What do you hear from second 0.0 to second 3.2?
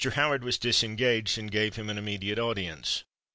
Howard was disengaged, and gave him an immediate audience.